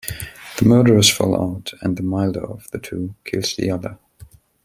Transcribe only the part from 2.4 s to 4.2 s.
of the two kills the other.